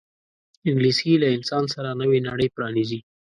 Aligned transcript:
انګلیسي 0.67 1.11
له 1.21 1.27
انسان 1.37 1.63
سره 1.73 1.89
نوې 2.01 2.19
نړۍ 2.27 2.47
پرانیزي 2.55 2.99